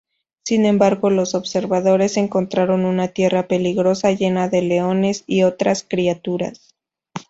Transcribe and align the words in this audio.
Sin 0.47 0.65
embargo, 0.65 1.11
los 1.11 1.35
observadores 1.35 2.17
encontraron 2.17 2.85
una 2.85 3.09
tierra 3.09 3.47
peligrosa 3.47 4.11
llena 4.11 4.49
de 4.49 4.63
leones 4.63 5.23
y 5.27 5.43
otras 5.43 5.85
criaturas. 5.87 6.73